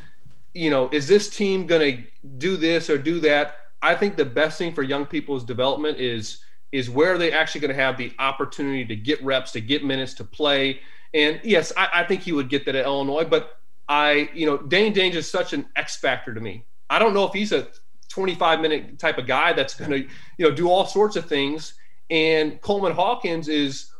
[0.54, 2.04] you know, is this team going to
[2.38, 3.56] do this or do that?
[3.82, 7.76] I think the best thing for young people's development is is where they actually going
[7.76, 10.80] to have the opportunity to get reps, to get minutes, to play.
[11.16, 14.58] And yes, I, I think he would get that at Illinois, but I, you know,
[14.58, 16.66] Dain Dainja is such an X factor to me.
[16.88, 17.68] I don't know if he's a
[18.10, 21.74] 25 minute type of guy that's going to, you know, do all sorts of things.
[22.12, 23.92] And Coleman Hawkins is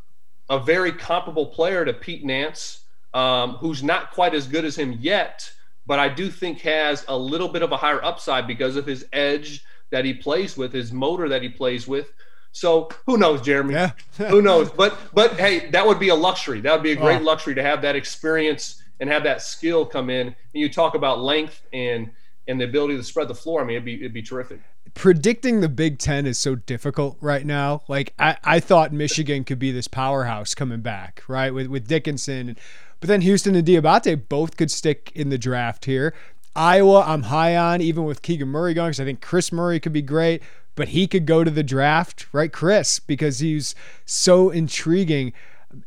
[0.50, 2.82] a very comparable player to Pete Nance,
[3.14, 5.52] um, who's not quite as good as him yet,
[5.88, 9.06] but I do think has a little bit of a higher upside because of his
[9.14, 12.12] edge that he plays with, his motor that he plays with.
[12.52, 13.74] So who knows, Jeremy?
[13.74, 13.92] Yeah.
[14.18, 14.70] who knows?
[14.72, 16.62] But but hey, that would be a luxury.
[16.62, 17.24] That would be a great Oh.
[17.24, 20.28] luxury to have that experience and have that skill come in.
[20.28, 22.12] And you talk about length and
[22.48, 23.62] and the ability to spread the floor.
[23.62, 24.60] I mean, it'd be it'd be terrific.
[24.96, 27.84] predicting the Big Ten is so difficult right now.
[27.88, 31.54] Like I, I thought Michigan could be this powerhouse coming back, right?
[31.54, 32.58] With with Dickinson,
[33.00, 36.14] but then Houstan and Diabate both could stick in the draft here.
[36.56, 39.94] Iowa, I'm high on, even with Keegan Murray going, because I think Kris Murray could
[39.94, 40.42] be great,
[40.76, 45.34] but he could go to the draft, right, Chris, because he's so intriguing.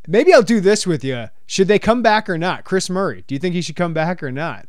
[0.06, 1.28] Maybe I'll do this with you.
[1.46, 2.64] Should they come back or not?
[2.64, 4.66] Kris Murray, do you think he should come back or not?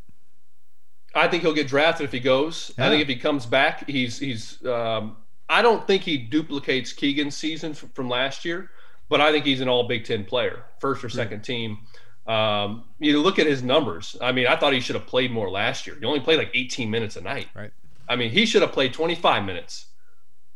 [1.16, 2.72] I think he'll get drafted if he goes.
[2.78, 4.66] I think if he comes back, he's he's.
[4.66, 8.72] Um, I don't think he duplicates Keegan's season from last year,
[9.10, 11.78] but I think he's an All Big Ten player, first or second team.
[12.26, 14.16] Um, you look at his numbers.
[14.22, 15.98] I mean, I thought he should have played more last year.
[16.00, 17.48] He only played like 18 minutes a night.
[17.54, 17.72] Right.
[18.08, 19.88] I mean, he should have played 25 minutes.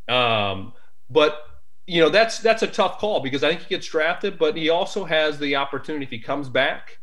[0.08, 0.74] Um,
[1.10, 1.42] but
[1.86, 4.70] you know, that's that's a tough call because I think he gets drafted, but he
[4.70, 7.00] also has the opportunity if he comes back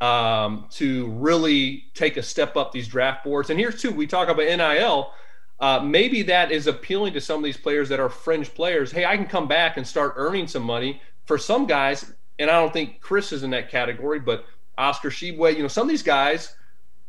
[0.00, 3.50] um, to really take a step up these draft boards.
[3.50, 5.12] And here's too, we talk about NIL.
[5.58, 8.92] Uh, maybe that is appealing to some of these players that are fringe players.
[8.92, 11.00] Hey, I can come back and start earning some money.
[11.24, 14.44] For some guys, and I don't think Kris is in that category, but
[14.78, 16.54] Oscar Tshiebwe, you know, some of these guys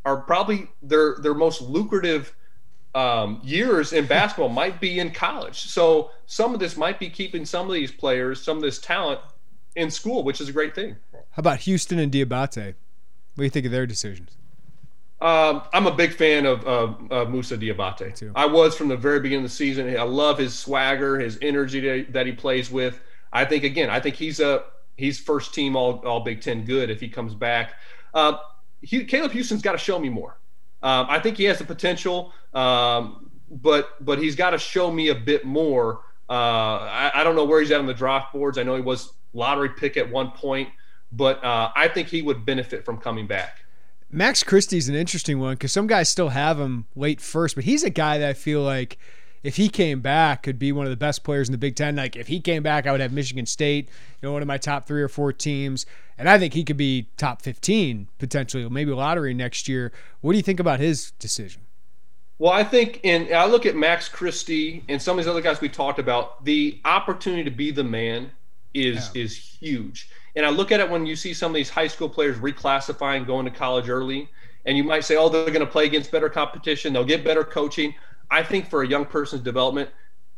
[0.05, 2.33] are probably their their most lucrative
[2.95, 5.61] um, years in basketball might be in college.
[5.61, 9.19] So some of this might be keeping some of these players, some of this talent
[9.75, 10.95] in school, which is a great thing.
[11.13, 12.75] How about Houstan and Diabate?
[13.35, 14.37] What do you think of their decisions?
[15.19, 18.15] Um, I'm a big fan of, of, of Moussa Diabate.
[18.15, 18.31] too.
[18.35, 19.95] I was from the very beginning of the season.
[19.95, 22.99] I love his swagger, his energy that, that he plays with.
[23.33, 24.63] I think again, I think he's a
[24.97, 27.75] he's first team all all Big Ten good if he comes back.
[28.13, 28.37] Uh,
[28.81, 30.37] he, Caleb Houstan's got to show me more.
[30.83, 35.07] Um, I think he has the potential, um, but but he's got to show me
[35.09, 36.01] a bit more.
[36.29, 38.57] Uh, I, I don't know where he's at on the draft boards.
[38.57, 40.69] I know he was lottery pick at one point,
[41.11, 43.59] but uh, I think he would benefit from coming back.
[44.09, 47.83] Max Christie's an interesting one because some guys still have him late first, but he's
[47.83, 48.97] a guy that I feel like
[49.43, 51.95] if he came back could be one of the best players in the Big Ten.
[51.95, 53.89] Like if he came back, I would have Michigan State,
[54.21, 55.85] you know, one of my top three or four teams,
[56.17, 59.91] and I think he could be top fifteen potentially, maybe lottery next year.
[60.21, 61.61] What do you think about his decision?
[62.39, 65.59] Well, I think, and I look at Max Christie and some of these other guys
[65.59, 66.45] we talked about.
[66.45, 68.31] The opportunity to be the man
[68.73, 71.87] is is huge, and I look at it when you see some of these high
[71.87, 74.29] school players reclassifying, going to college early,
[74.65, 76.93] and you might say, "Oh, they're going to play against better competition.
[76.93, 77.95] They'll get better coaching."
[78.29, 79.89] I think for a young person's development,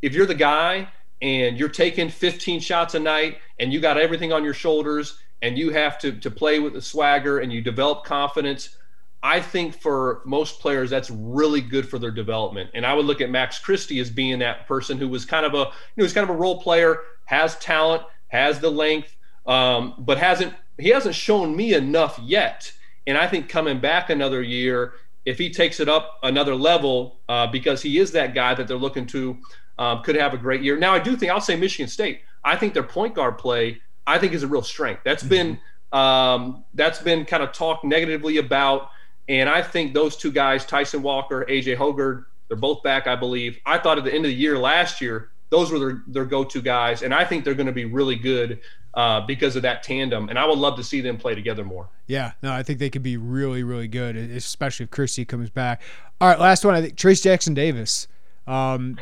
[0.01, 0.87] if you're the guy
[1.21, 5.57] and you're taking 15 shots a night and you got everything on your shoulders and
[5.57, 8.77] you have to to play with the swagger and you develop confidence
[9.21, 12.69] I think for most players that's really good for their development.
[12.73, 15.53] And I would look at Max Christie as being that person who was kind of
[15.53, 15.63] a you
[15.97, 20.53] know he's kind of a role player, has talent, has the length, um, but hasn't
[20.77, 22.71] he hasn't shown me enough yet.
[23.07, 24.93] And I think coming back another year,
[25.29, 28.77] if he takes it up another level, uh, because he is that guy that they're
[28.77, 29.37] looking to,
[29.77, 30.77] um, could have a great year.
[30.77, 32.21] Now I do think I'll say Michigan State.
[32.43, 35.01] I think their point guard play I think is a real strength.
[35.05, 35.59] That's been
[35.91, 38.89] um, that's been kind of talked negatively about.
[39.27, 43.59] And I think those two guys, Tyson Walker, AJ Hoggard, they're both back, I believe.
[43.65, 46.43] I thought at the end of the year last year, those were their, their go
[46.43, 47.01] to guys.
[47.01, 48.59] And I think they're going to be really good
[48.93, 50.29] uh, because of that tandem.
[50.29, 51.89] And I would love to see them play together more.
[52.07, 55.81] Yeah, no, I think they could be really, really good, especially if Christie comes back.
[56.21, 56.75] All right, last one.
[56.75, 58.07] I think Trayce Jackson Davis.
[58.47, 58.97] Um,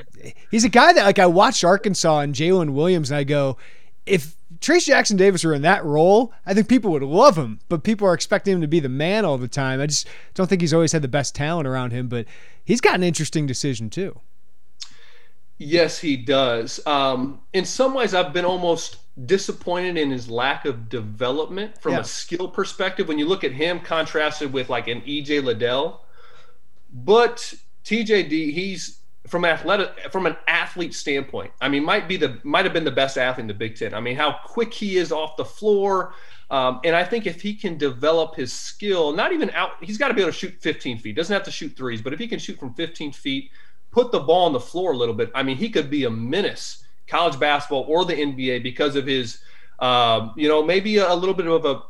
[0.51, 3.57] he's a guy that like I watched Arkansas and Jaylin Williams, and I go,
[4.05, 7.83] if Trayce Jackson Davis were in that role, I think people would love him, but
[7.83, 9.79] people are expecting him to be the man all the time.
[9.79, 12.25] I just don't think he's always had the best talent around him, but
[12.63, 14.19] he's got an interesting decision too.
[15.57, 16.85] Yes, he does.
[16.85, 22.01] Um, in some ways, I've been almost disappointed in his lack of development from yeah.
[22.01, 23.07] a skill perspective.
[23.07, 26.03] When you look at him contrasted with like an EJ Liddell,
[26.93, 27.53] but
[27.83, 31.51] TJD, he's from athletic from an athlete standpoint.
[31.59, 33.93] I mean, might be the might have been the best athlete in the Big Ten.
[33.93, 36.13] I mean, how quick he is off the floor.
[36.49, 40.07] Um, and I think if he can develop his skill, not even out, he's got
[40.07, 41.13] to be able to shoot 15 feet.
[41.13, 43.51] Doesn't have to shoot threes, but if he can shoot from 15 feet,
[43.97, 45.31] put the ball on the floor a little bit.
[45.33, 49.39] I mean, he could be a menace, college basketball or the NBA, because of his,
[49.79, 51.81] um, you know, maybe a, a, little bit of a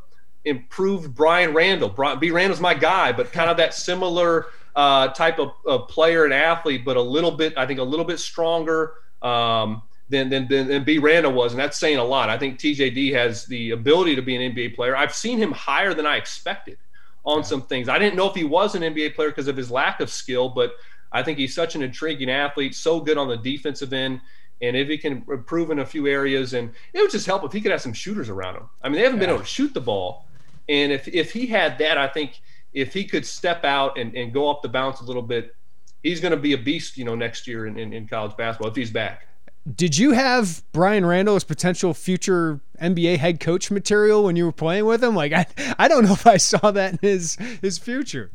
[0.46, 1.90] improved Brian Randle.
[1.90, 2.32] Brian, B.
[2.32, 6.86] Randle's my guy, but kind of that similar uh, type of, of, player and athlete,
[6.86, 8.94] but a little bit, I think, a little bit stronger.
[9.22, 11.00] Um, than, than, than, B.
[11.00, 12.30] Randle was, and that's saying a lot.
[12.30, 14.96] I think TJD has the ability to be an NBA player.
[14.96, 16.78] I've seen him higher than I expected
[17.26, 17.44] on yeah.
[17.44, 17.90] some things.
[17.90, 20.48] I didn't know if he was an NBA player because of his lack of skill,
[20.48, 20.76] but
[21.12, 24.22] I think he's such an intriguing athlete, so good on the defensive end.
[24.62, 27.52] And if he can improve in a few areas, and it would just help if
[27.52, 28.70] he could have some shooters around him.
[28.82, 29.28] I mean, they haven't yeah.
[29.28, 30.26] been able to shoot the ball.
[30.68, 32.42] And if, if he had that, I think
[32.74, 35.56] if he could step out and, and go up the bounce a little bit,
[36.04, 38.70] he's going to be a beast, you know, next year in, in, in college basketball
[38.70, 39.28] if he's back.
[39.76, 44.54] Did you have Brian Randle as potential future NBA head coach material when you were
[44.54, 45.14] playing with him?
[45.14, 45.46] Like I,
[45.78, 48.32] I don't know if I saw that in his his future.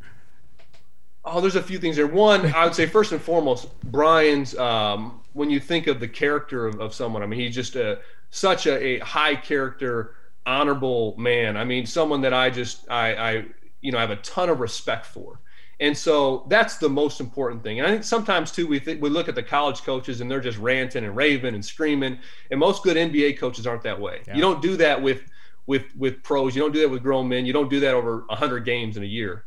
[1.25, 2.07] Oh, there's a few things there.
[2.07, 4.57] One, I would say first and foremost, Brian's.
[4.57, 8.01] Um, when you think of the character of, of someone, I mean, he's just a
[8.31, 10.17] such a, a, high character,
[10.47, 11.57] honorable man.
[11.57, 13.45] I mean, someone that I just I, I
[13.81, 15.39] you know I have a ton of respect for.
[15.81, 17.81] And so that's the most important thing.
[17.81, 20.41] And I think sometimes too we th- we look at the college coaches and they're
[20.41, 22.19] just ranting and raving and screaming.
[22.51, 24.23] And most good NBA coaches aren't that way.
[24.27, 24.37] Yeah.
[24.37, 25.23] You don't do that with
[25.67, 26.55] with with pros.
[26.55, 27.47] You don't do that with grown men.
[27.47, 29.45] You don't do that over hundred games in a year.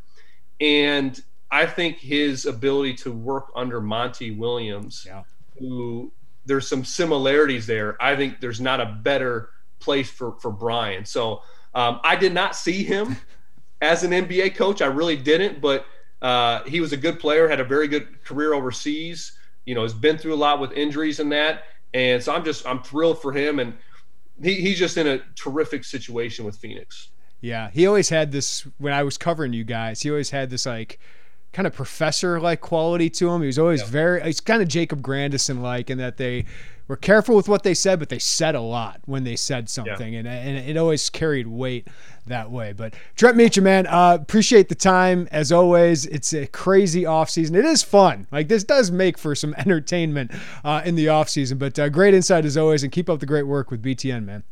[0.59, 1.21] And
[1.55, 5.23] I think his ability to work under Monty Williams, yeah.
[5.57, 6.11] who
[6.45, 7.95] there's some similarities there.
[8.03, 11.05] I think there's not a better place for for Brian.
[11.05, 11.43] So
[11.73, 13.15] um, I did not see him
[13.81, 14.81] as an NBA coach.
[14.81, 15.85] I really didn't, but
[16.21, 19.31] uh, he was a good player, had a very good career overseas.
[19.65, 21.63] You know, has been through a lot with injuries and that.
[21.93, 23.73] And so I'm just I'm thrilled for him, and
[24.43, 27.11] he, he's just in a terrific situation with Phoenix.
[27.39, 30.01] Yeah, he always had this when I was covering you guys.
[30.01, 30.99] He always had this like
[31.55, 33.39] kind of professor like quality to him.
[33.39, 33.87] He was always yeah.
[33.87, 36.43] very, he's kind of Jacob Grandison like in that they
[36.89, 40.13] were careful with what they said, but they said a lot when they said something,
[40.13, 40.19] yeah.
[40.19, 41.87] and, and it always carried weight
[42.27, 42.73] that way.
[42.73, 46.05] But Trent Meacham, man, uh, appreciate the time as always.
[46.07, 47.55] It's a crazy offseason.
[47.55, 48.27] It is fun.
[48.33, 50.31] Like this does make for some entertainment
[50.65, 53.47] uh, in the offseason, but uh, great insight as always, and keep up the great
[53.47, 54.43] work with BTN, man.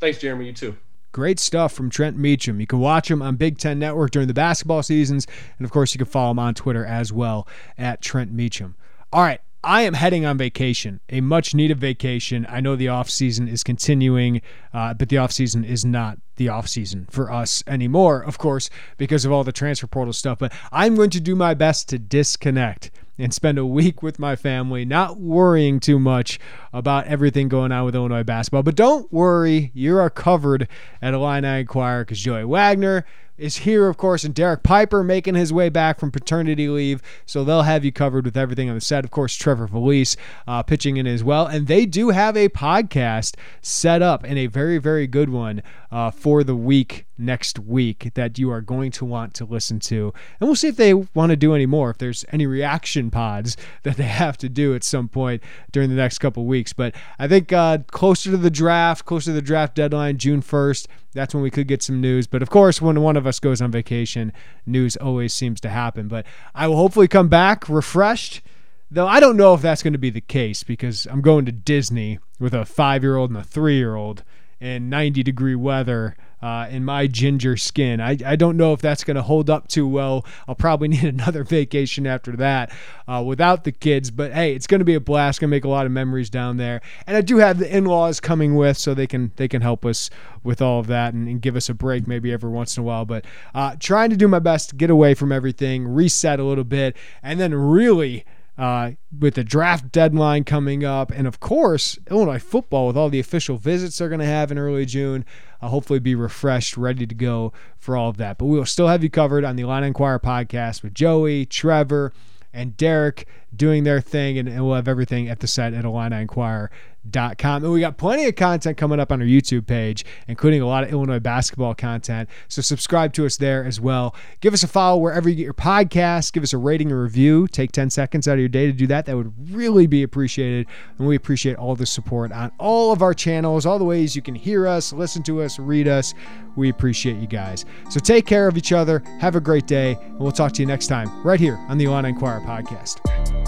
[0.00, 0.46] Thanks, Jeremy.
[0.46, 0.76] You too.
[1.12, 2.60] Great stuff from Trent Meacham.
[2.60, 5.26] You can watch him on Big Ten Network during the basketball seasons.
[5.58, 8.76] And of course, you can follow him on Twitter as well at Trent Meacham.
[9.12, 9.40] All right.
[9.64, 12.46] I am heading on vacation, a much needed vacation.
[12.48, 14.40] I know the off season is continuing,
[14.72, 18.70] uh, but the off season is not the off season for us anymore, of course,
[18.98, 20.38] because of all the transfer portal stuff.
[20.38, 24.36] But I'm going to do my best to disconnect and spend a week with my
[24.36, 26.38] family, not worrying too much
[26.72, 28.62] about everything going on with Illinois basketball.
[28.62, 30.68] But don't worry, you are covered
[31.02, 33.04] at Illini Inquirer because Joey Wagner
[33.38, 37.00] is here, of course, and Derek Piper making his way back from paternity leave.
[37.24, 39.04] So they'll have you covered with everything on the set.
[39.04, 40.16] Of course, Trevor Valise
[40.46, 41.46] uh, pitching in as well.
[41.46, 46.10] And they do have a podcast set up and a very, very good one uh,
[46.10, 50.12] for the week next week that you are going to want to listen to.
[50.38, 53.56] And we'll see if they want to do any more, if there's any reaction pods
[53.82, 55.42] that they have to do at some point
[55.72, 56.72] during the next couple weeks.
[56.72, 60.86] But I think uh, closer to the draft, closer to the draft deadline, June 1st,
[61.12, 62.26] that's when we could get some news.
[62.26, 64.32] But of course, when one of us goes on vacation,
[64.66, 66.08] news always seems to happen.
[66.08, 68.42] But I will hopefully come back refreshed.
[68.90, 71.52] Though I don't know if that's going to be the case because I'm going to
[71.52, 74.24] Disney with a five year old and a three year old
[74.60, 78.00] in 90 degree weather uh, in my ginger skin.
[78.00, 80.24] I, I don't know if that's going to hold up too well.
[80.46, 82.72] I'll probably need another vacation after that
[83.06, 84.10] uh, without the kids.
[84.10, 85.40] But hey, it's going to be a blast.
[85.40, 86.80] Going to make a lot of memories down there.
[87.06, 90.10] And I do have the in-laws coming with, so they can they can help us
[90.42, 92.84] with all of that and, and give us a break maybe every once in a
[92.84, 93.04] while.
[93.04, 93.24] But
[93.54, 96.96] uh, trying to do my best to get away from everything, reset a little bit,
[97.22, 98.24] and then really
[98.58, 103.20] uh, with the draft deadline coming up, and of course, Illinois football with all the
[103.20, 105.24] official visits they're going to have in early June.
[105.62, 108.36] Uh, hopefully, be refreshed, ready to go for all of that.
[108.36, 112.12] But we will still have you covered on the Illini Inquirer podcast with Joey, Trevor,
[112.52, 113.28] and Derek
[113.58, 117.64] doing their thing, and, and we'll have everything at the site at IlliniInquirer.com.
[117.64, 120.84] And we got plenty of content coming up on our YouTube page, including a lot
[120.84, 122.28] of Illinois basketball content.
[122.48, 124.14] So subscribe to us there as well.
[124.40, 126.32] Give us a follow wherever you get your podcasts.
[126.32, 127.46] Give us a rating and review.
[127.48, 129.06] Take 10 seconds out of your day to do that.
[129.06, 130.66] That would really be appreciated.
[130.98, 134.22] And we appreciate all the support on all of our channels, all the ways you
[134.22, 136.14] can hear us, listen to us, read us.
[136.56, 137.64] We appreciate you guys.
[137.88, 139.02] So take care of each other.
[139.20, 139.96] Have a great day.
[140.00, 143.47] And we'll talk to you next time right here on the Illini Inquirer podcast.